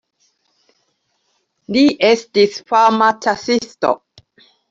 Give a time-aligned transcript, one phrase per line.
[1.75, 3.95] Li estis fama ĉasisto.